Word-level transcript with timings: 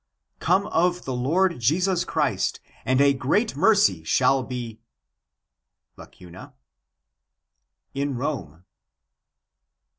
come 0.39 0.65
of 0.65 1.05
the 1.05 1.13
Lord 1.13 1.59
Jesus 1.59 2.03
Christ 2.03 2.59
and 2.85 2.99
a 2.99 3.13
great 3.13 3.55
mercy 3.55 4.03
shall 4.03 4.41
be. 4.41 4.81
in 6.17 6.41
Rome." 8.17 8.65